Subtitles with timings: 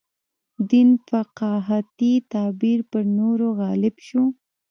[0.69, 4.23] دین فقاهتي تعبیر پر نورو غالب شو.